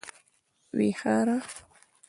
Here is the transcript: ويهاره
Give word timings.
ويهاره 0.75 1.45